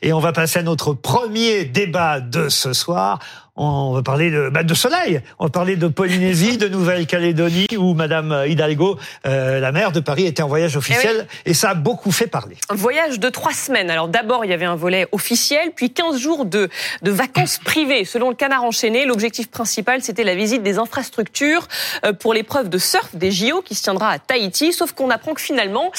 [0.00, 3.18] Et on va passer à notre premier débat de ce soir.
[3.54, 5.20] On va parler de, bah, de soleil.
[5.38, 10.24] On va parler de Polynésie, de Nouvelle-Calédonie, où Madame Hidalgo, euh, la maire de Paris,
[10.24, 11.26] était en voyage officiel.
[11.44, 12.56] Eh Et ça a beaucoup fait parler.
[12.70, 13.90] Un voyage de trois semaines.
[13.90, 16.70] Alors d'abord, il y avait un volet officiel, puis 15 jours de,
[17.02, 18.06] de vacances privées.
[18.06, 21.68] Selon le canard enchaîné, l'objectif principal, c'était la visite des infrastructures
[22.06, 24.72] euh, pour l'épreuve de surf des JO qui se tiendra à Tahiti.
[24.72, 25.92] Sauf qu'on apprend que finalement,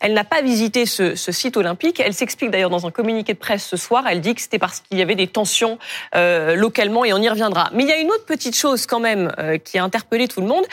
[0.00, 1.98] elle n'a pas visité ce, ce site olympique.
[1.98, 4.04] Elle s'explique d'ailleurs dans un communiqué de presse ce soir.
[4.08, 5.76] Elle dit que c'était parce qu'il y avait des tensions
[6.14, 7.70] euh, localement et on y reviendra.
[7.72, 10.40] Mais il y a une autre petite chose quand même euh, qui a interpellé tout
[10.40, 10.64] le monde,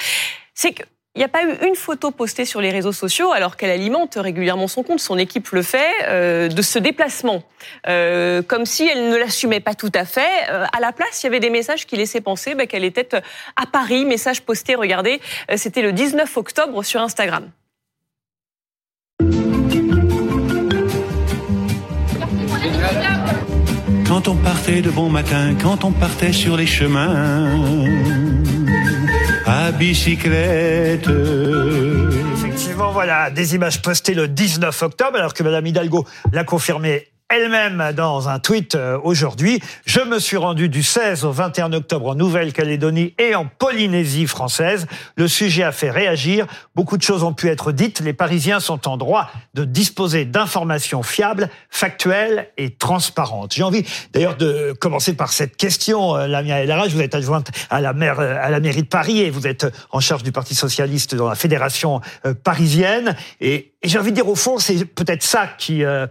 [0.53, 0.83] c'est que
[1.15, 4.19] il n'y a pas eu une photo postée sur les réseaux sociaux, alors qu'elle alimente
[4.21, 7.41] régulièrement son compte, son équipe le fait, euh, de ce déplacement.
[7.87, 10.43] Euh, comme si elle ne l'assumait pas tout à fait.
[10.47, 13.65] À la place, il y avait des messages qui laissaient penser bah, qu'elle était à
[13.65, 14.05] Paris.
[14.05, 15.19] Message posté, regardez,
[15.55, 17.49] c'était le 19 octobre sur Instagram.
[24.17, 27.85] Quand on partait de bon matin, quand on partait sur les chemins,
[29.45, 31.07] à bicyclette.
[32.33, 37.91] Effectivement, voilà, des images postées le 19 octobre, alors que Madame Hidalgo l'a confirmé elle-même
[37.93, 39.61] dans un tweet euh, aujourd'hui.
[39.85, 44.87] Je me suis rendu du 16 au 21 octobre en Nouvelle-Calédonie et en Polynésie française.
[45.17, 46.47] Le sujet a fait réagir.
[46.75, 47.99] Beaucoup de choses ont pu être dites.
[47.99, 53.53] Les Parisiens sont en droit de disposer d'informations fiables, factuelles et transparentes.
[53.53, 53.83] J'ai envie
[54.13, 56.87] d'ailleurs de commencer par cette question, euh, Lamia Elara.
[56.87, 59.67] Vous êtes adjointe à la, maire, euh, à la mairie de Paris et vous êtes
[59.91, 61.99] en charge du Parti socialiste dans la fédération
[62.43, 63.15] parisienne.
[63.41, 66.07] Et, et j'ai envie de dire, au fond, c'est peut-être ça qui a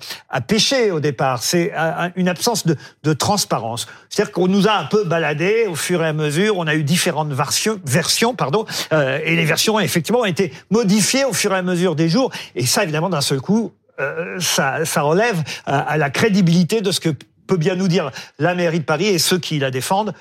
[0.46, 1.72] péché au départ, c'est
[2.14, 3.86] une absence de, de transparence.
[4.08, 6.84] C'est-à-dire qu'on nous a un peu baladé au fur et à mesure, on a eu
[6.84, 11.56] différentes versions, versions pardon, euh, et les versions effectivement ont été modifiées au fur et
[11.56, 12.30] à mesure des jours.
[12.54, 16.92] Et ça, évidemment, d'un seul coup, euh, ça, ça relève à, à la crédibilité de
[16.92, 17.10] ce que
[17.46, 20.14] peut bien nous dire la mairie de Paris et ceux qui la défendent.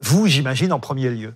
[0.00, 1.34] Vous, j'imagine, en premier lieu.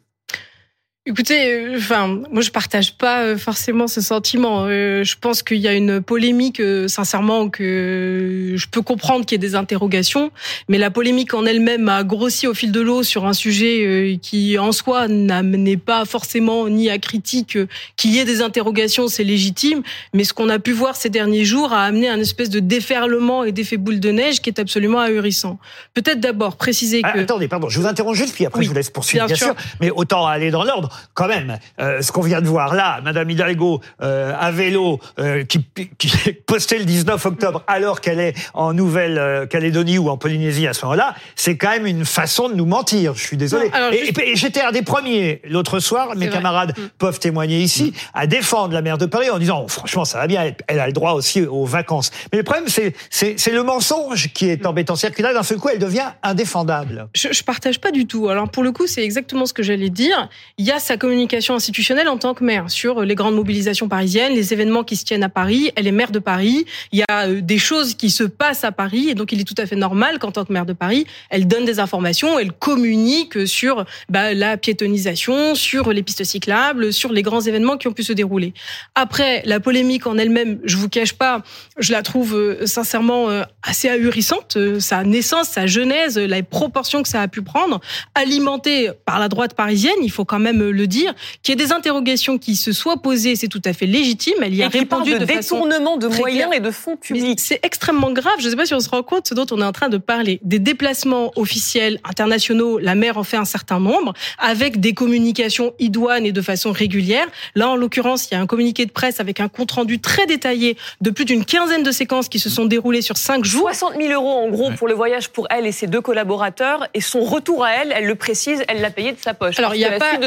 [1.07, 4.65] Écoutez, euh, enfin, moi je partage pas euh, forcément ce sentiment.
[4.65, 9.45] Euh, je pense qu'il y a une polémique, sincèrement, que je peux comprendre qu'il y
[9.45, 10.31] ait des interrogations,
[10.71, 14.59] mais la polémique en elle-même a grossi au fil de l'eau sur un sujet qui,
[14.59, 17.59] en soi, n'amenait pas forcément ni à critique
[17.97, 19.83] qu'il y ait des interrogations, c'est légitime.
[20.15, 23.45] Mais ce qu'on a pu voir ces derniers jours a amené un espèce de déferlement
[23.45, 25.59] et d'effet boule de neige qui est absolument ahurissant.
[25.93, 27.09] Peut-être d'abord préciser que.
[27.13, 29.37] Ah, attendez, pardon, je vous interromps juste, puis après Oui, je vous laisse poursuivre, bien,
[29.37, 29.55] bien sûr.
[29.55, 29.77] sûr.
[29.83, 33.31] Mais autant aller dans l'ordre quand même, euh, ce qu'on vient de voir là, Madame
[33.31, 35.65] Hidalgo euh, à vélo, euh, qui,
[35.99, 36.11] qui
[36.47, 41.15] postait le 19 octobre alors qu'elle est en Nouvelle-Calédonie ou en Polynésie à ce moment-là,
[41.37, 43.15] c'est quand même une façon de nous mentir.
[43.15, 43.71] Je suis désolé.
[43.71, 46.89] Non, et j'étais un des premiers l'autre soir, mes camarades Mm.
[46.99, 50.27] peuvent témoigner ici, à défendre la maire de Paris en disant oh, franchement ça va
[50.27, 52.11] bien, elle, elle a le droit aussi aux vacances.
[52.33, 55.43] Mais le problème c'est c'est c'est le mensonge qui est embêtant, c'est-à-dire que là d'un
[55.43, 57.09] seul coup elle devient indéfendable.
[57.15, 58.29] Je, je partage pas du tout.
[58.29, 60.29] Alors pour le coup, c'est exactement ce que j'allais dire.
[60.59, 64.35] Il y a sa communication institutionnelle en tant que maire sur les grandes mobilisations parisiennes,
[64.35, 65.73] les événements qui se tiennent à Paris.
[65.77, 66.67] Elle est maire de Paris.
[66.93, 69.45] Il y a euh, des choses qui se passent à Paris et donc il est
[69.45, 72.53] tout à fait normal qu'en tant que maire de Paris, elle donne des informations, elle
[72.53, 77.93] communique sur bah, la piétonisation, sur les pistes cyclables, sur les grands événements qui ont
[77.93, 78.53] pu se dérouler.
[78.95, 81.43] Après, la polémique en elle-même, je vous cache pas,
[81.79, 84.57] je la trouve euh, sincèrement euh, assez ahurissante.
[84.57, 87.81] Euh, Sa naissance, sa genèse, euh, la proportion que ça a pu prendre,
[88.15, 91.65] alimentée par la droite parisienne, il faut quand même euh, le dire, qu'il y ait
[91.67, 94.35] des interrogations qui se soient posées, c'est tout à fait légitime.
[94.43, 96.59] Elle y a Et répondu de, de, façon détournement de très moyens claire.
[96.59, 97.41] et de fonds publics.
[97.41, 98.35] C'est extrêmement grave.
[98.41, 99.89] Je ne sais pas si on se rend compte ce dont on est en train
[99.89, 100.41] de parler.
[100.43, 106.27] Des déplacements officiels internationaux, la mer en fait un certain nombre, avec des communications idoines
[106.27, 107.27] et de façon régulière.
[107.55, 110.27] Là, en l'occurrence, il y a un communiqué de presse avec un compte rendu très
[110.27, 113.69] détaillé de plus d'une quinzaine de séquences qui se sont déroulées sur cinq jours.
[113.73, 117.01] 60 000 euros en gros pour le voyage pour elle et ses deux collaborateurs et
[117.01, 119.59] son retour à elle, elle le précise, elle l'a payé de sa poche.
[119.59, 120.19] Alors, il n'y a pas, a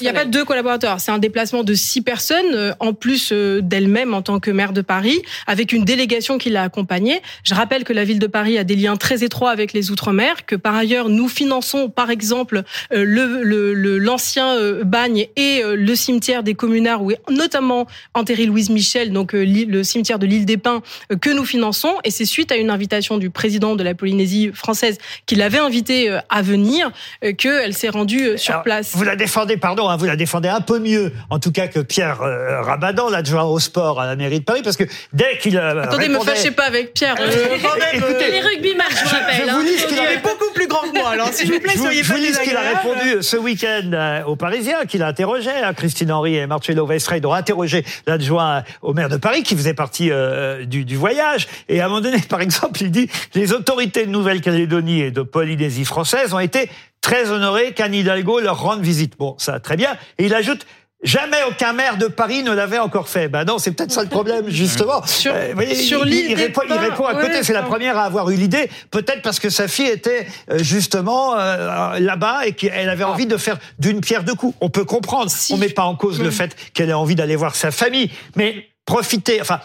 [0.00, 1.00] il y a pas deux collaborateurs.
[1.00, 4.72] C'est un déplacement de six personnes, euh, en plus euh, d'elle-même en tant que maire
[4.72, 7.20] de Paris, avec une délégation qui l'a accompagnée.
[7.44, 10.46] Je rappelle que la ville de Paris a des liens très étroits avec les Outre-mer,
[10.46, 12.62] que par ailleurs, nous finançons, par exemple,
[12.92, 17.20] euh, le, le- le- l'ancien euh, bagne et euh, le cimetière des communards, où est
[17.30, 20.82] notamment enterré Louise Michel, donc euh, le cimetière de l'île des Pins,
[21.12, 21.94] euh, que nous finançons.
[22.04, 26.10] Et c'est suite à une invitation du président de la Polynésie française qui l'avait invitée
[26.10, 26.90] euh, à venir,
[27.24, 28.92] euh, qu'elle s'est rendue sur Alors, place.
[28.94, 31.80] Vous la défendez, pardon, hein, vous la défendez un peu mieux, en tout cas que
[31.80, 35.56] Pierre euh, Rabadan, l'adjoint au sport à la mairie de Paris, parce que dès qu'il
[35.56, 37.14] euh, Attendez, me répondait- fâchez pas avec Pierre.
[37.20, 37.30] euh,
[37.94, 39.42] Écoutez, Les rugby match, je vous je rappelle.
[39.50, 39.62] vous hein.
[39.64, 41.10] lis ce qu'il il avait est beaucoup plus grand que moi.
[41.10, 43.22] alors s'il vous plaît, Je vous, soyez je vous pas lis ce qu'il a répondu
[43.22, 45.50] ce week-end euh, aux Parisiens, qu'il a interrogé.
[45.50, 45.72] hein.
[45.74, 50.10] Christine Henry et Marcello Westrade ont interrogé l'adjoint au maire de Paris, qui faisait partie
[50.10, 51.48] euh, du, du voyage.
[51.68, 55.22] Et à un moment donné, par exemple, il dit les autorités de Nouvelle-Calédonie et de
[55.22, 56.68] Polynésie française ont été
[57.08, 59.14] très honorées qu'Anne Hidalgo leur rende visite.
[59.18, 59.96] Bon, ça, très bien.
[60.18, 60.66] Et il ajoute.
[61.04, 63.28] Jamais aucun maire de Paris ne l'avait encore fait.
[63.28, 65.06] Ben non, c'est peut-être ça le problème, justement.
[65.06, 67.44] Sur- Euh, sur il, l'île il des répond, il Pins, répond à côté.
[67.44, 68.68] c'est la première à avoir eu l'idée.
[68.90, 73.36] Peut-être parce que sa fille était euh, justement euh, là-bas et qu'elle avait envie de
[73.36, 74.56] faire d'une pierre deux coups.
[74.60, 75.30] On peut comprendre.
[75.30, 75.52] Si.
[75.52, 78.66] On met pas en cause le fait qu'elle ait envie d'aller voir sa famille, mais
[78.84, 79.40] profiter.
[79.40, 79.60] Enfin.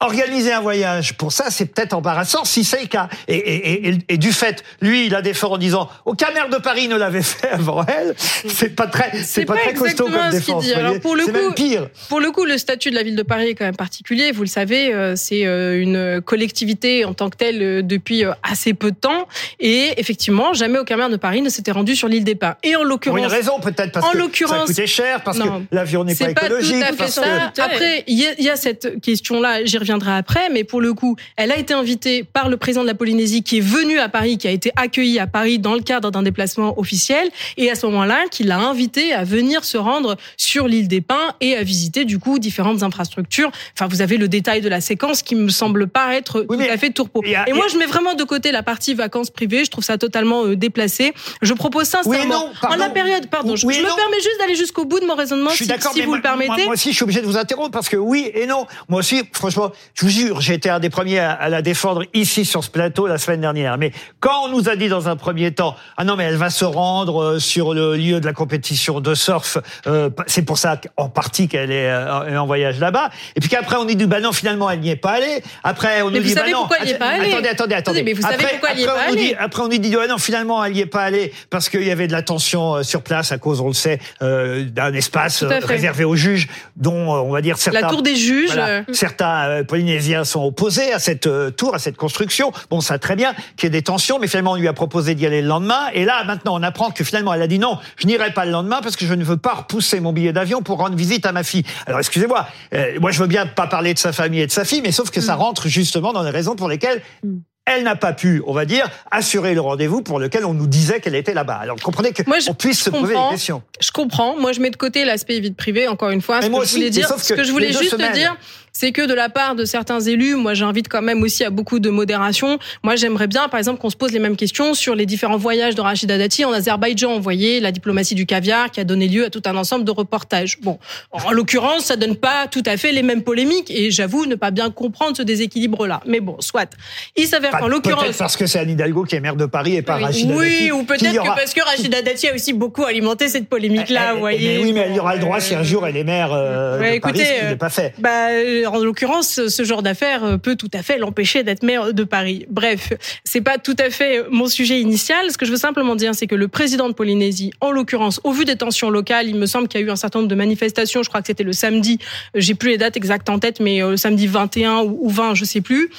[0.00, 3.08] Organiser un voyage pour ça, c'est peut-être embarrassant si c'est le cas.
[3.26, 6.56] Et, et, et, et du fait, lui, il a défendu en disant aucun maire de
[6.58, 8.14] Paris ne l'avait fait avant elle.
[8.18, 10.62] C'est pas très, c'est pas, pas très costaud comme défense.
[10.62, 10.72] dit.
[10.72, 11.88] Alors, pour le c'est coup- même pire.
[12.08, 14.30] Pour le coup, le statut de la ville de Paris est quand même particulier.
[14.30, 18.74] Vous le savez, euh, c'est euh, une collectivité en tant que telle euh, depuis assez
[18.74, 19.26] peu de temps.
[19.58, 22.54] Et effectivement, jamais aucun maire de Paris ne s'était rendu sur l'île des Pins.
[22.62, 25.38] Et en Pour une l'occurrence, raison peut-être parce en que ça l'occurrence- coûtait cher, parce
[25.38, 25.62] Non.
[25.68, 26.82] que l'avion n'est pas pas tout écologique.
[26.84, 27.22] à fait parce ça.
[27.56, 30.80] que- Après, il y, a- il y a cette question-là, j'y reviendrai après, mais pour
[30.80, 33.98] le coup, elle a été invitée par le président de la Polynésie qui est venu
[33.98, 37.70] à Paris, qui a été accueilli à Paris dans le cadre d'un déplacement officiel, et
[37.70, 41.56] à ce moment-là, qui l'a invité à venir se rendre sur l'île des Pins et
[41.56, 43.50] à visiter du coup différentes infrastructures.
[43.74, 46.72] Enfin, vous avez le détail de la séquence qui me semble pas être Oui, tout
[46.72, 47.22] à fait tourpeau.
[47.34, 49.64] a- Et moi, je mets vraiment de côté la partie vacances privées.
[49.64, 51.12] Je trouve ça totalement euh, déplacé.
[51.42, 53.88] Je propose sincèrement, Oui et non, en la période, pardon, je, Oui et je me
[53.88, 53.96] non.
[53.96, 56.16] permets juste d'aller jusqu'au bout de mon raisonnement, Je suis si, si mais vous moi,
[56.18, 56.48] le permettez.
[56.52, 58.66] Moi, moi aussi, je suis obligé de vous interrompre parce que oui et non.
[58.88, 62.02] Moi aussi, franchement, je vous jure, j'ai été un des premiers à, à la défendre
[62.14, 63.78] ici sur ce plateau la semaine dernière.
[63.78, 66.50] Mais quand on nous a dit dans un premier temps, ah non, mais elle va
[66.50, 70.80] se rendre euh, sur le lieu de la compétition de surf, euh, c'est pour ça
[70.96, 73.10] en partie qu'elle est euh, en voyage là-bas.
[73.36, 75.42] Et puis qu'après on dit, bah non, finalement, elle n'y est pas allée.
[75.64, 76.58] Après, on Mais nous vous dit, bah savez non.
[76.60, 78.02] pourquoi elle n'y est pas allée Attendez, attendez, attendez.
[78.02, 80.06] mais vous savez pourquoi elle n'y est pas allée dit- après, on nous dit, ouais,
[80.08, 82.82] non, finalement, elle n'y est pas allée parce qu'il y avait de la tension euh,
[82.82, 87.30] sur place à cause, on le sait, euh, d'un espace réservé aux juges, dont on
[87.32, 87.80] va dire certains.
[87.80, 88.48] La tour des juges.
[88.52, 88.82] Voilà.
[88.92, 92.50] Certains Polynésiens sont opposés à cette euh, tour, à cette construction.
[92.70, 95.14] Bon, ça très bien qu'il y ait des tensions, mais finalement on lui a proposé
[95.14, 95.88] d'y aller le lendemain.
[95.94, 98.50] Et là, maintenant, on apprend que finalement elle a dit non, je n'irai pas le
[98.50, 101.32] lendemain parce que je ne veux pas repousser mon billet d'avion pour rendre visite à
[101.32, 101.62] ma fille.
[101.86, 104.64] Alors excusez-moi, euh, moi je veux bien pas parler de sa famille et de sa
[104.64, 107.38] fille, mais sauf que ça rentre justement dans les raisons pour lesquelles Mm.
[107.66, 111.00] elle n'a pas pu, on va dire, assurer le rendez-vous pour lequel on nous disait
[111.00, 111.56] qu'elle était là-bas.
[111.60, 113.62] Alors comprenez que Moi, je- on puisse se poser des questions.
[113.80, 114.36] Je comprends.
[114.38, 116.40] Moi, je mets de côté l'aspect vie privée, encore une fois.
[116.40, 118.12] Mais Ce que je voulais dire, sauf ce que je voulais juste semaines.
[118.14, 118.36] dire,
[118.72, 121.78] c'est que de la part de certains élus, moi, j'invite quand même aussi à beaucoup
[121.80, 122.58] de modération.
[122.82, 125.74] Moi, j'aimerais bien, par exemple, qu'on se pose les mêmes questions sur les différents voyages
[125.74, 127.16] de Rachida Dati en Azerbaïdjan.
[127.16, 129.90] Vous voyez, la diplomatie du caviar qui a donné lieu à tout un ensemble de
[129.90, 130.58] reportages.
[130.62, 130.78] Bon,
[131.12, 134.50] en l'occurrence, ça donne pas tout à fait les mêmes polémiques et j'avoue ne pas
[134.50, 136.00] bien comprendre ce déséquilibre-là.
[136.06, 136.70] Mais bon, soit.
[137.16, 139.76] Il s'avère qu'en Peut-être l'occurrence, parce que c'est Anne Hidalgo qui est maire de Paris
[139.76, 142.52] et pas Rachida oui, Dati, ou qu'il peut-être aura- parce que Rachida Dati a aussi
[142.52, 144.58] beaucoup alimenté cette polémique-là, Eh, vous eh, voyez.
[144.58, 146.78] mais oui, mais elle y aura le droit si un jour elle est maire euh,
[146.78, 147.94] ouais, de Paris, écoutez, ce qui n'est pas fait.
[147.98, 148.28] Bah,
[148.66, 152.46] en l'occurrence, ce genre d'affaire euh, peut tout à fait l'empêcher d'être maire de Paris.
[152.50, 152.92] Bref,
[153.24, 155.30] c'est pas tout à fait mon sujet initial.
[155.30, 158.32] Ce que je veux simplement dire, c'est que le président de Polynésie, en l'occurrence, au
[158.32, 160.34] vu des tensions locales, il me semble qu'il y a eu un certain nombre de
[160.34, 161.02] manifestations.
[161.02, 161.98] Je crois que c'était le samedi.
[162.36, 165.10] euh, J'ai plus les dates exactes en tête, mais euh, le samedi 21 ou ou
[165.10, 165.90] 20, je sais plus.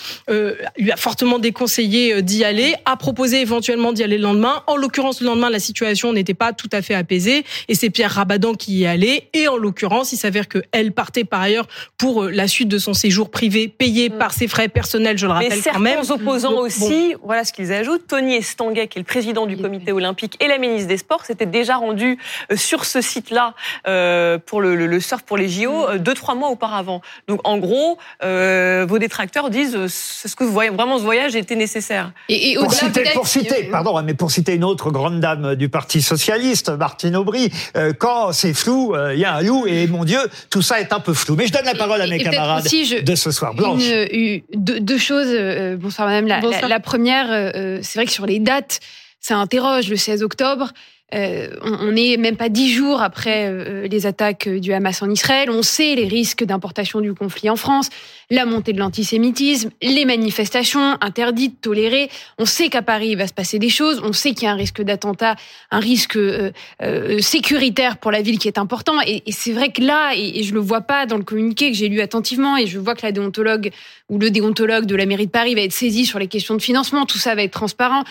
[0.77, 4.61] Lui a fortement déconseillé d'y aller, a proposé éventuellement d'y aller le lendemain.
[4.67, 8.11] En l'occurrence, le lendemain, la situation n'était pas tout à fait apaisée, et c'est Pierre
[8.11, 9.29] Rabadan qui y est allé.
[9.33, 11.67] Et en l'occurrence, il s'avère que elle partait par ailleurs
[11.97, 15.45] pour la suite de son séjour privé, payé par ses frais personnels, je le Mais
[15.45, 15.99] rappelle certains quand même.
[16.09, 18.07] opposants Bon, aussi, voilà ce qu'ils ajoutent.
[18.07, 21.45] Tony Estanguet, qui est le président du comité olympique et la ministre des Sports, s'étaient
[21.45, 22.17] déjà rendus
[22.51, 23.53] euh, sur ce site-là
[23.87, 27.01] euh, pour le, le- le surf pour les JO euh, deux trois mois auparavant.
[27.27, 31.55] Donc en gros, euh, vos détracteurs disent est-ce que vous voyez vraiment ce voyage était
[31.55, 35.19] nécessaire Et, et Pour citer, peut-être, pour citer, pardon, mais pour citer une autre grande
[35.19, 39.41] dame du Parti socialiste, Martine Aubry, euh, quand c'est flou, euh, il y a un
[39.41, 41.35] loup et mon Dieu, tout ça est un peu flou.
[41.35, 42.23] Mais je donne la parole à mes et
[42.65, 43.53] aussi, je- de ce soir.
[43.53, 43.83] Blanche.
[43.83, 45.27] Une, une- deux, deux choses.
[45.29, 46.27] euh, bonsoir madame.
[46.27, 46.61] La, Bonsoir.
[46.63, 48.79] la- la première, euh, c'est vrai que sur les dates,
[49.19, 49.89] ça interroge.
[49.89, 50.71] Le 16 octobre,
[51.13, 55.49] euh, on n'est même pas dix jours après euh, les attaques du Hamas en Israël.
[55.49, 57.89] On sait les risques d'importation du conflit en France,
[58.29, 62.09] la montée de l'antisémitisme, les manifestations interdites, tolérées.
[62.37, 64.01] On sait qu'à Paris, il va se passer des choses.
[64.03, 65.35] On sait qu'il y a un risque d'attentat,
[65.71, 66.51] un risque euh,
[66.81, 69.01] euh, sécuritaire pour la ville qui est important.
[69.05, 71.71] Et, et c'est vrai que là, et, et je le vois pas dans le communiqué
[71.71, 73.71] que j'ai lu attentivement, et je vois que la déontologue
[74.09, 76.61] ou le déontologue de la mairie de Paris va être saisi sur les questions de
[76.61, 77.05] financement.
[77.05, 78.03] Tout ça va être transparent.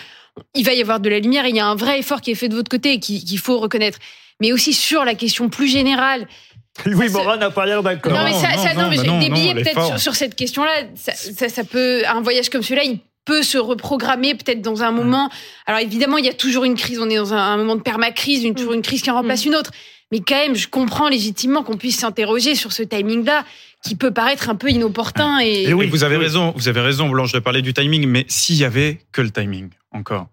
[0.55, 1.45] Il va y avoir de la lumière.
[1.45, 3.23] Et il y a un vrai effort qui est fait de votre côté et qui-
[3.23, 3.99] qu'il faut reconnaître.
[4.41, 6.27] Mais aussi sur la question plus générale
[6.85, 8.13] Louis ça- Morin n'a pas l'air d'accord.
[8.13, 10.35] non, mais ça, non, ça- non, non, mais bah des billets peut-être sur, sur cette
[10.35, 10.71] question-là.
[10.95, 14.91] Ça, ça, ça peut, un voyage comme celui-là, il peut se reprogrammer peut-être dans un
[14.91, 15.29] moment.
[15.65, 16.99] Alors évidemment, il y a toujours une crise.
[16.99, 19.45] On est dans un, un moment de permacrise, une, toujours une crise qui en remplace
[19.45, 19.71] une autre.
[20.11, 23.45] Mais quand même, je comprends légitimement qu'on puisse s'interroger sur ce timing-là,
[23.83, 25.39] qui peut paraître un peu inopportun.
[25.39, 26.23] Et, Et oui, vous avez oui.
[26.23, 29.31] raison, vous avez raison, Blanche, de parler du timing, mais s'il y avait que le
[29.31, 30.27] timing, encore.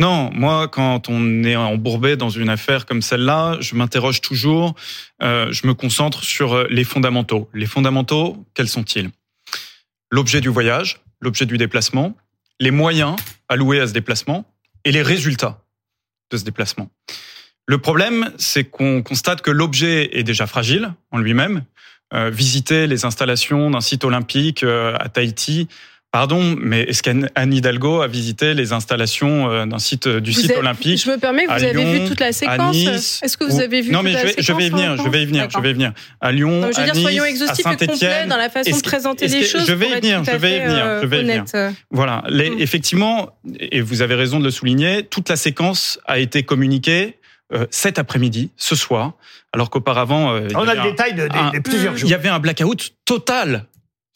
[0.00, 4.74] Non, moi, quand on est embourbé dans une affaire comme celle-là, je m'interroge toujours,
[5.22, 7.50] euh, je me concentre sur euh, les fondamentaux.
[7.52, 9.10] Les fondamentaux, quels sont-ils?
[10.10, 12.16] L'objet du voyage, l'objet du déplacement,
[12.60, 13.16] les moyens
[13.48, 14.44] alloués à ce déplacement
[14.84, 15.62] et les résultats
[16.30, 16.90] de ce déplacement.
[17.66, 21.64] Le problème, c'est qu'on constate que l'objet est déjà fragile en lui-même.
[22.14, 25.68] Euh, visiter les installations d'un site olympique euh, à Tahiti,
[26.10, 30.52] pardon, mais est-ce qu'Anne Hidalgo a visité les installations euh, d'un site du Vous site
[30.52, 33.20] avez- olympique Je me permets, vous à avez Lyon, vu toute la à séquence Nice
[33.22, 34.64] Est-ce que vous ou- avez vu Non, toute mais la je vais, je vais y
[34.68, 35.92] séquence venir, je vais y venir, je vais y venir.
[36.22, 38.48] À Lyon, Non, je veux à dire, Nice, soyons à exhaustifs et complets dans la
[38.48, 39.66] façon de présenter les choses.
[39.66, 41.44] je vais y venir, à je vais y venir, je vais y venir.
[41.90, 42.60] Voilà, les, Mm.
[42.60, 43.28] effectivement,
[43.60, 47.17] et vous avez raison de le souligner, toute la séquence a été communiquée
[47.54, 49.12] euh, cet après-midi, ce soir,
[49.52, 51.98] alors qu'auparavant, euh, il y On a avait le un- détail de, un- plusieurs il
[51.98, 52.10] jours.
[52.10, 53.64] y avait un blackout total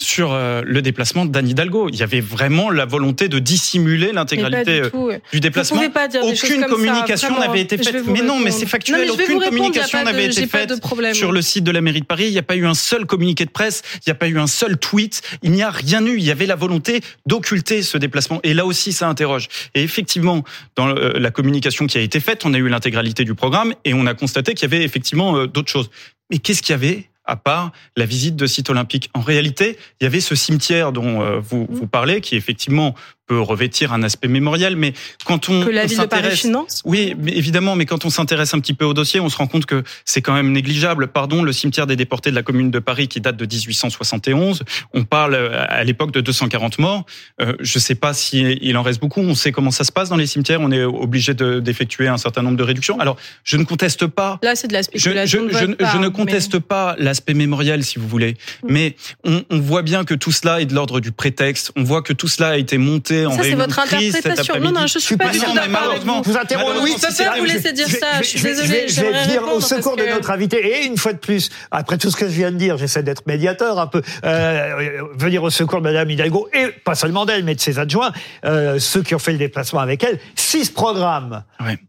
[0.02, 1.88] sur euh, le déplacement d'Anne Hidalgo.
[1.88, 5.82] Il y avait vraiment la volonté de dissimuler l'intégralité du euh, du déplacement.
[5.82, 8.06] Vous pas dire Aucune communication n'avait été faite.
[8.06, 9.06] Mais non, mais c'est factuel.
[9.06, 10.72] Non, mais Aucune communication n'avait été faite
[11.12, 12.26] sur le site de la mairie de Paris.
[12.26, 13.82] Il n'y a pas eu un seul communiqué de presse.
[13.94, 15.22] Il n'y a pas eu un seul tweet.
[15.42, 16.16] Il n'y a rien eu.
[16.16, 18.40] Il y avait la volonté d'occulter ce déplacement.
[18.42, 19.48] Et là aussi, ça interroge.
[19.74, 20.44] Et effectivement,
[20.76, 23.94] dans euh, la communication qui a été faite, on a eu l'intégralité du programme et
[23.94, 25.90] on a constaté qu'il y avait effectivement d'autres choses.
[26.30, 27.08] Mais qu'est-ce qu'il y avait?
[27.24, 29.10] À part la visite de site olympique.
[29.14, 32.94] En réalité, il y avait ce cimetière dont euh, vous, vous parlez, qui effectivement
[33.32, 34.92] peut revêtir un aspect mémoriel, mais
[35.24, 38.10] quand on, Que la on ville de Paris finance oui, mais évidemment, mais quand on
[38.10, 41.08] s'intéresse un petit peu au dossier, on se rend compte que c'est quand même négligeable.
[41.08, 44.62] Pardon, le cimetière des déportés de la commune de Paris qui date de 1871,
[44.94, 47.04] on parle euh, à l'époque de 240 morts.
[47.40, 49.20] Euh, je ne sais pas s'il il en reste beaucoup.
[49.20, 50.60] On sait comment ça se passe dans les cimetières.
[50.60, 52.98] On est obligé de- d'effectuer un certain nombre de réductions.
[53.00, 55.46] Alors, je ne conteste pas Là, c'est de la je, je, spéculation.
[55.48, 58.36] je- votre part, je ne mais- conteste pas l'aspect mémoriel, si vous voulez,
[58.68, 61.72] mais on, on voit bien que tout cela est de l'ordre du prétexte.
[61.76, 64.58] On voit que tout cela a été monté Ça, c'est votre crise interprétation.
[64.60, 65.72] Non, non, je suis pas du tout mais d'accord vous.
[65.72, 66.22] Malheureusement,
[66.80, 66.92] Louis.
[66.98, 69.60] Je peux pas vous laisser dire ça, je suis vais- désolée, Je vais, venir au
[69.60, 70.56] secours de notre invité.
[70.66, 73.26] Et une fois de plus, après tout ce que je viens de dire, j'essaie d'être
[73.26, 77.54] médiateur un peu, euh, venir au secours de Madame Hidalgo, et pas seulement d'elle, mais
[77.54, 78.12] de ses adjoints,
[78.44, 80.18] euh, ceux qui ont fait le déplacement avec elle.
[80.34, 81.44] Si ce programme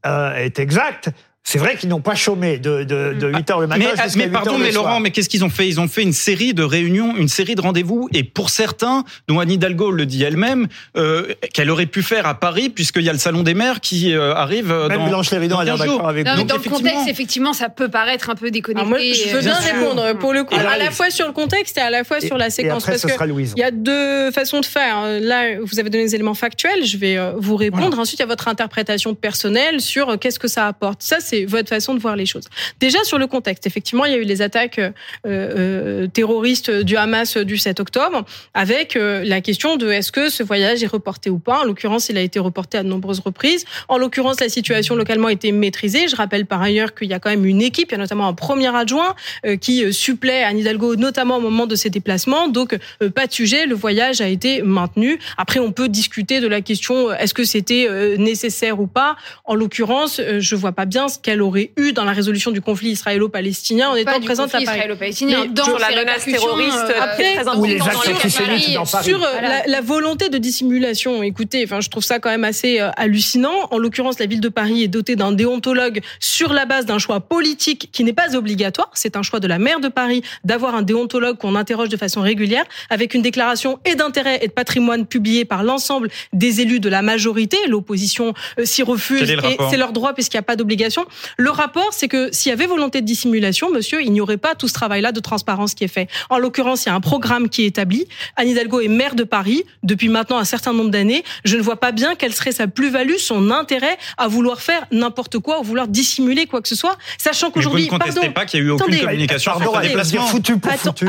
[0.06, 1.10] euh, est exact,
[1.45, 4.17] c'est vrai qu'ils n'ont pas chômé de, de, de 8 heures le matin Mais, jusqu'à
[4.17, 4.85] mais 8 pardon, heures mais soir.
[4.85, 5.67] Laurent, mais qu'est-ce qu'ils ont fait?
[5.67, 9.39] Ils ont fait une série de réunions, une série de rendez-vous, et pour certains, dont
[9.39, 13.13] Anne Hidalgo le dit elle-même, euh, qu'elle aurait pu faire à Paris, puisqu'il y a
[13.13, 15.85] le salon des maires qui euh, arrive euh, Même dans, Blanche Léridon a l'air 15
[15.85, 15.93] jours.
[15.97, 18.79] d'accord avec Non, Donc, dans le contexte, effectivement, ça peut paraître un peu déconnecté.
[18.79, 21.27] Alors moi, je veux euh, bien répondre pour le coup, Alors, à la fois sur
[21.27, 22.83] le contexte et à la fois Et- sur la et séquence.
[22.83, 23.53] après, parce ce que sera Louise.
[23.57, 25.19] il y a deux façons de faire.
[25.19, 28.00] Là, vous avez donné des éléments factuels, je vais vous répondre.
[28.00, 31.01] Ensuite, il y a votre interprétation personnelle sur qu'est-ce que ça apporte?
[31.03, 32.46] Ça, c'est votre façon de voir les choses.
[32.80, 34.92] Déjà, sur le contexte, effectivement, il y a eu les attaques euh,
[35.25, 40.44] euh, terroristes du Hamas du 7 octobre, avec euh, la question de est-ce que ce
[40.44, 41.62] voyage est reporté ou pas.
[41.62, 43.66] En l'occurrence, il a été reporté à de nombreuses reprises.
[43.88, 46.08] En l'occurrence, la situation localement a été maîtrisée.
[46.08, 48.28] Je rappelle par ailleurs qu'il y a quand même une équipe, il y a notamment
[48.28, 49.16] un premier adjoint
[49.62, 52.48] qui supplée Anne Hidalgo, notamment au moment de ses déplacements.
[52.48, 52.78] Donc,
[53.16, 55.20] pas de sujet, le voyage a été maintenu.
[55.38, 57.88] Après, on peut discuter de la question est-ce que c'était
[58.18, 59.16] nécessaire ou pas.
[59.46, 63.89] En l'occurrence, je vois pas bien qu'elle aurait eu dans la résolution du conflit israélo-palestinien
[63.89, 64.63] en étant présente à Paris.
[64.63, 69.06] israélo-palestinien, dans sur la menace terroriste, euh, après, très Ou les actes dans Paris.
[69.06, 69.50] Sur euh, Voilà.
[69.50, 73.68] la, la volonté de dissimulation, écoutez, enfin, je trouve ça quand même assez euh, hallucinant.
[73.72, 77.20] En l'occurrence, la ville de Paris est dotée d'un déontologue sur la base d'un choix
[77.22, 78.92] politique qui n'est pas obligatoire.
[78.94, 82.22] C'est un choix de la maire de Paris d'avoir un déontologue qu'on interroge de façon
[82.22, 86.89] régulière, avec une déclaration et d'intérêt et de patrimoine publiée par l'ensemble des élus de
[86.89, 87.58] la majorité.
[87.68, 89.38] L'opposition euh, s'y refuse et
[89.70, 91.06] c'est leur droit puisqu'il n'y a pas d'obligation.
[91.38, 94.55] Le rapport, c'est que s'il y avait volonté de dissimulation, monsieur, il n'y aurait pas
[94.55, 96.08] tout ce travail-là de transparence qui est fait.
[96.29, 98.05] En l'occurrence, il y a un programme qui est établi.
[98.36, 101.24] Anne Hidalgo est maire de Paris depuis maintenant un certain nombre d'années.
[101.46, 105.39] Je ne vois pas bien quelle serait sa plus-value, son intérêt à vouloir faire n'importe
[105.39, 108.34] quoi ou vouloir dissimuler quoi que ce soit, sachant Mais vous qu'aujourd'hui, ne contestez pardon,
[108.34, 109.05] pas qu'il y a eu aucune Attendez.
[109.05, 110.27] communication Pardon, sur déplacement.
[110.27, 111.05] foutu pour Attends, foutu.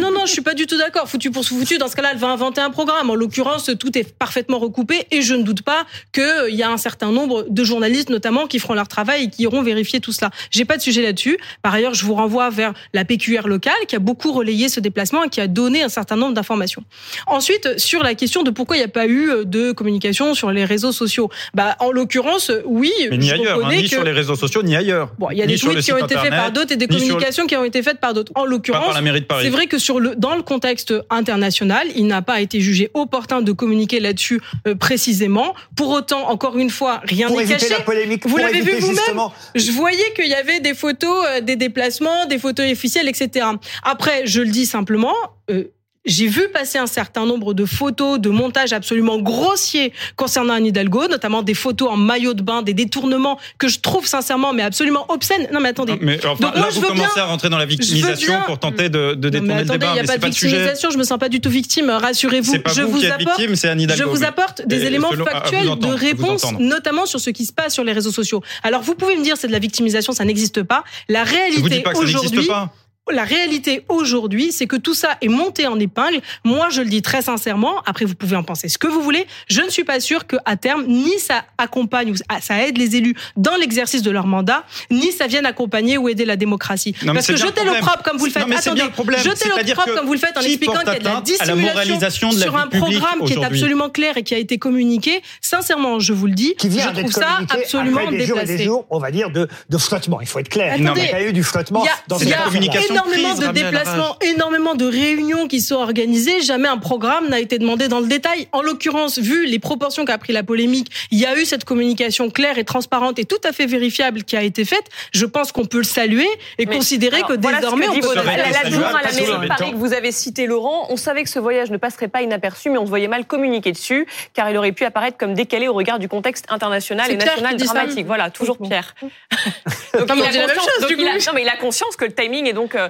[0.00, 1.08] non, non, je suis pas du tout d'accord.
[1.08, 1.78] Foutu pour foutu.
[1.78, 3.10] Dans ce cas-là, elle va inventer un programme.
[3.10, 6.76] En l'occurrence, tout est parfaitement recoupé et je ne doute pas qu'il y a un
[6.76, 10.30] certain nombre de journalistes, notamment, qui feront leur travail et qui iront vérifier tout cela.
[10.50, 11.38] J'ai pas de sujet là-dessus.
[11.62, 15.24] Par ailleurs, je vous renvoie vers la PQR locale qui a beaucoup relayé ce déplacement
[15.24, 16.82] et qui a donné un certain nombre d'informations.
[17.26, 20.64] Ensuite, sur la question de pourquoi il n'y a pas eu de communication sur les
[20.64, 24.12] réseaux sociaux, bah en l'occurrence, oui, Mais ni je ailleurs, hein, ni que sur les
[24.12, 25.12] réseaux sociaux, ni ailleurs.
[25.18, 26.86] Bon, il y a Ni des tweets qui ont été faits par d'autres et des
[26.86, 28.32] le- communications qui ont été faites par d'autres.
[28.34, 28.94] En l'occurrence,
[29.42, 33.42] c'est vrai que sur le, dans le contexte international, il n'a pas été jugé opportun
[33.42, 35.54] de communiquer là-dessus euh, précisément.
[35.76, 37.68] Pour autant, encore une fois, rien n'est caché.
[37.68, 39.20] la polémique, Vous l'avez vu vous-même
[39.54, 43.46] Je voyais qu'il y avait des photos, euh, des déplacements, des photos officielles, etc.
[43.82, 45.14] Après, je le dis simplement.
[45.50, 45.72] euh,
[46.06, 51.08] j'ai vu passer un certain nombre de photos, de montages absolument grossiers concernant Anne Hidalgo,
[51.08, 55.04] notamment des photos en maillot de bain, des détournements que je trouve sincèrement, mais absolument
[55.10, 55.48] obscènes.
[55.52, 55.92] Non, mais attendez.
[55.92, 58.32] Non, Mais enfin, Donc là, moi, je vous commencez bien- à rentrer dans la victimisation
[58.34, 60.06] bien- pour tenter de, de Non, mais détourner le attendez, débat, il n'y a mais
[60.06, 62.52] pas de pas victimisation, je me sens pas du tout victime, rassurez-vous.
[62.52, 64.02] C'est pas Je vous, vous qui êtes apporte victime, c'est Anne Hidalgo.
[64.04, 67.44] je vous apporte des éléments à vous factuels entendre, de réponse, notamment sur ce qui
[67.44, 68.42] se passe sur les réseaux sociaux.
[68.62, 70.84] Alors vous pouvez me dire c'est de la victimisation, ça n'existe pas.
[71.08, 72.72] La réalité pas aujourd'hui, pas.
[73.12, 76.20] La réalité aujourd'hui, c'est que tout ça est monté en épingle.
[76.44, 77.82] Moi, je le dis très sincèrement.
[77.86, 79.26] Après, vous pouvez en penser ce que vous voulez.
[79.48, 82.96] Je ne suis pas sûre que à terme, ni ça accompagne ou ça aide les
[82.96, 86.94] élus dans l'exercice de leur mandat, ni ça vienne accompagner ou aider la démocratie.
[87.02, 87.74] Non, mais Parce c'est que jeter le problème.
[87.76, 89.20] l'opprobre comme vous le faites, Non, mais c'est attendez, bien le problème.
[89.20, 91.10] jeter C'est-à-dire l'opprobre que comme vous le faites en expliquant qu'il y a de la
[91.16, 94.22] atteinte à la dissimulation moralisation de la sur un programme qui est absolument clair et
[94.24, 95.22] qui a été communiqué.
[95.40, 98.40] Sincèrement, je vous le dis, qui vient je trouve ça absolument après des jours et
[98.42, 98.64] des déplacé.
[98.64, 100.20] jours, on va dire, de, de flottement.
[100.20, 100.74] Il faut être clair.
[100.74, 104.74] Attendez, il y a eu du flottement a, dans a communication énormément de déplacements, énormément
[104.74, 106.40] de réunions qui sont organisées.
[106.40, 108.48] Jamais un programme n'a été demandé dans le détail.
[108.52, 112.30] En l'occurrence, vu les proportions qu'a pris la polémique, il y a eu cette communication
[112.30, 114.84] claire et transparente et tout à fait vérifiable qui a été faite.
[115.12, 118.00] Je pense qu'on peut le saluer et Mais, considérer alors, que voilà désormais que on
[118.00, 118.18] peut.
[118.18, 121.22] été l'adjoint à la parce de que- Paris que vous avez cité, Laurent, on savait
[121.22, 124.50] que ce voyage ne passerait pas inaperçu, mais on se voyait mal communiquer dessus, car
[124.50, 128.06] il aurait pu apparaître comme décalé au regard du contexte international et national dramatique.
[128.06, 128.58] Voilà, toujours.
[128.58, 128.94] Pierre.
[130.00, 131.18] Non, mais on il a dit la même conscience- chose, donc du il a- coup.
[131.26, 132.74] non, mais il a conscience que le timing est donc.
[132.74, 132.88] euh,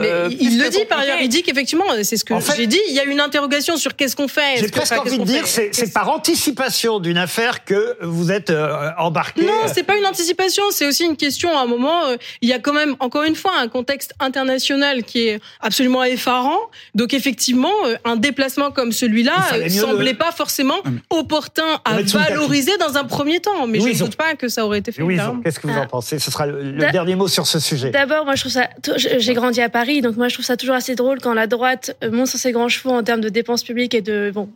[0.00, 2.56] Mais euh, il le dit par ailleurs, il dit qu'effectivement, c'est ce que En fait-
[2.56, 4.56] j'ai dit, il y a une interrogation sur qu'est-ce qu'on fait.
[4.58, 9.42] J'ai presque envie de dire, c'est par anticipation d'une affaire que vous êtes euh, embarqué.
[9.44, 11.56] Non, c'est pas une anticipation, c'est aussi une question.
[11.56, 15.02] À un moment, euh, il y a quand même, encore une fois, un contexte international
[15.04, 16.58] qui est absolument effarant.
[16.94, 20.78] Donc effectivement, euh, un déplacement comme celui-là euh, semblait pas forcément
[21.10, 23.66] opportun à valoriser dans un premier temps.
[23.66, 25.02] Mais je ne doute pas que ça aurait été fait.
[25.02, 25.86] Oui, qu'est-ce que vous en Ah.
[25.86, 26.18] pensez?
[26.18, 27.90] Ce sera le, dernier mot sur ce sujet.
[27.90, 28.68] D'abord, moi, je trouve ça.
[28.96, 31.96] J'ai grandi à Paris, donc moi, je trouve ça toujours assez drôle quand la droite
[32.10, 34.50] monte sur ses grands chevaux en termes de dépenses publiques et de bon.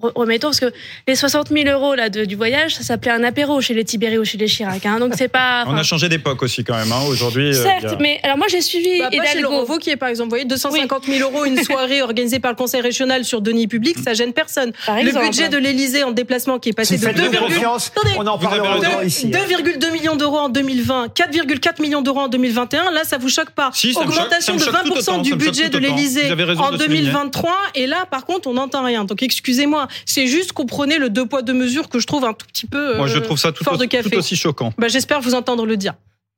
[0.00, 0.72] Re- Remettons, parce que
[1.06, 4.18] les 60 000 euros là, de- du voyage, ça s'appelait un apéro chez les Tibéri
[4.18, 4.84] ou chez les Chirac.
[4.86, 5.64] Hein, donc c'est pas.
[5.68, 6.90] On a changé d'époque aussi quand même.
[6.92, 7.02] hein.
[7.08, 9.40] Aujourd'hui, euh, Certes, a- mais alors moi j'ai suivi Bah, pas chez.
[9.40, 10.26] Laurent Wauquiez, par exemple.
[10.26, 13.96] Vous voyez, 250 000 euros une soirée organisée par le Conseil régional sur deniers publics,
[14.04, 14.72] ça gêne personne.
[14.86, 15.26] Par Le exemple.
[15.26, 18.14] budget de l'Élysée en déplacement qui est passé de faites de 2, confiance, Attendez.
[18.18, 18.86] on en Vous avez parlera raison.
[18.88, 19.30] encore ici.
[19.34, 19.38] hein.
[19.48, 22.90] 2,2 millions d'euros en 2020, 4,4 millions d'euros en 2021.
[22.90, 25.68] Là, ça vous choque pas Si, choque- Augmentation de choque tout 20% autant, du budget
[25.68, 27.02] de raison en de le souligner.
[27.02, 27.56] 2023.
[27.74, 29.04] Et là, par contre, on n'entend rien.
[29.04, 29.83] Donc, excusez-moi.
[30.06, 32.66] C'est juste qu'on prenait le deux poids deux mesures que je trouve un tout petit
[32.66, 34.10] peu moi je euh, trouve ça tout, fort de au- café.
[34.10, 34.72] tout aussi choquant.
[34.78, 35.94] Bah, J'espère vous entendre le dire.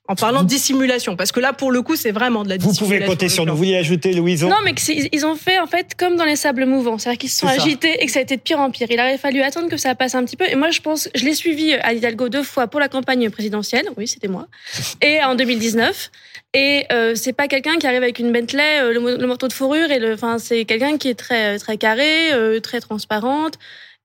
[0.09, 2.71] En parlant de dissimulation, parce que là, pour le coup, c'est vraiment de la Vous
[2.71, 2.87] dissimulation.
[3.07, 3.53] pouvez compter sur nous.
[3.53, 4.73] Vous voulez ajouter, Louison Non, mais
[5.13, 7.55] ils ont fait en fait comme dans les sables mouvants, c'est-à-dire qu'ils se sont ça.
[7.61, 8.87] agités et que ça a été de pire en pire.
[8.91, 10.45] Il aurait fallu attendre que ça passe un petit peu.
[10.49, 13.87] Et moi, je pense, je l'ai suivi à Hidalgo deux fois pour la campagne présidentielle.
[13.97, 14.47] Oui, c'était moi.
[15.03, 16.11] Et en 2019.
[16.55, 19.53] Et euh, c'est pas quelqu'un qui arrive avec une Bentley, euh, le, le manteau de
[19.53, 20.15] fourrure et le.
[20.15, 23.55] Enfin, c'est quelqu'un qui est très très carré, euh, très transparente.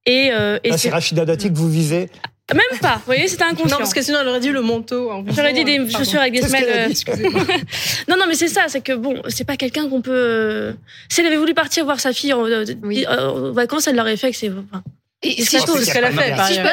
[0.05, 2.09] Et, euh, et c'est c'est Rachida Dati que vous visez?
[2.53, 2.95] Même pas.
[2.95, 3.67] Vous voyez, c'était inconscient.
[3.69, 5.11] Non, parce que sinon, elle aurait dit le manteau.
[5.11, 5.97] en J'aurais dit des Pardon.
[5.97, 6.91] chaussures avec des semelles.
[6.93, 7.17] dit, euh,
[8.07, 10.11] non, non, mais c'est ça, c'est que bon, c'est pas quelqu'un qu'on peut.
[10.13, 10.73] euh,
[11.09, 13.05] Si elle avait voulu partir voir sa fille en, euh, Oui.
[13.09, 14.49] euh, en vacances, elle l'aurait fait que c'est.
[14.49, 14.83] enfin,
[15.23, 16.67] Et C'est C'est ce qu'elle a fait, par si je peux-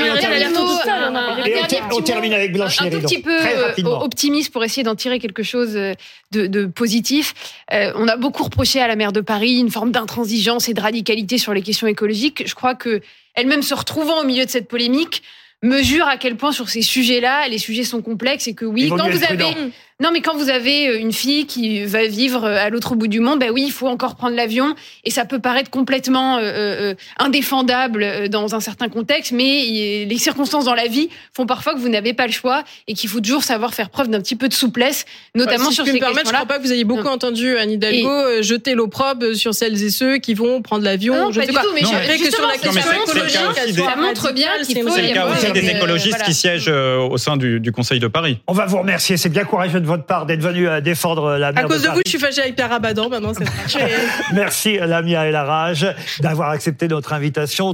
[0.00, 0.52] mais on termine.
[0.52, 5.76] tout avec Blanche un tout petit peu euh, optimiste pour essayer d'en tirer quelque chose
[5.76, 5.94] euh,
[6.32, 7.34] de, de positif.
[7.72, 10.80] Euh, on a beaucoup reproché à la maire de Paris une forme d'intransigeance et de
[10.80, 12.42] radicalité sur les questions écologiques.
[12.46, 13.00] Je crois que
[13.34, 15.22] elle-même se retrouvant au milieu de cette polémique
[15.62, 18.96] mesure à quel point sur ces sujets-là, les sujets sont complexes et que oui, quand
[19.08, 19.54] vous avez prudent.
[20.02, 23.06] Non mais quand vous avez euh, une fille qui va vivre euh, à l'autre bout
[23.06, 26.42] du monde, bah oui, il faut encore prendre l'avion et ça peut paraître complètement euh,
[26.42, 31.78] euh, indéfendable dans un certain contexte, mais les circonstances dans la vie font parfois que
[31.78, 34.48] vous n'avez pas le choix et qu'il faut toujours savoir faire preuve d'un petit peu
[34.48, 35.04] de souplesse,
[35.34, 36.44] notamment Bah, si sur je ces me permettre, je questions-là.
[36.44, 40.18] crois pas que vous ayez beaucoup entendu Anne Hidalgo jeter l'opprobre sur celles et ceux
[40.18, 41.14] qui vont prendre l'avion.
[41.16, 41.62] Ah non, je pas sais du pas.
[41.62, 43.38] tout, mais Non, je- que sur la question écologique,
[43.76, 46.68] Ça montre bien qu'il faut C'est y le cas aussi une- des écologistes qui siègent
[46.68, 48.38] au sein du, du Conseil de Paris.
[48.46, 49.16] On va vous remercier.
[49.16, 52.00] C'est bien courageux de votre part d'être venu euh, défendre la À cause de vous,
[52.04, 53.32] je suis fâchée avec Pierre Abadan maintenant.
[53.32, 53.78] c'est.
[54.34, 55.86] Merci, Lamia El Haraj,
[56.20, 57.72] d'avoir accepté notre invitation.